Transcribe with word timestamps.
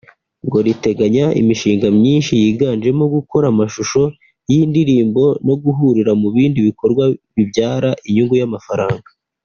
ngo 0.45 0.57
riteganya 0.67 1.25
imishinga 1.41 1.87
myinshi 1.99 2.31
yiganjemo 2.43 3.03
gukora 3.15 3.45
amashusho 3.53 4.01
y’indirimbo 4.51 5.23
no 5.45 5.55
guhurira 5.63 6.11
mu 6.21 6.27
bindi 6.35 6.59
bikorwa 6.67 7.03
bibyara 7.35 7.89
inyungu 8.09 8.35
y’amafaranga 8.41 9.09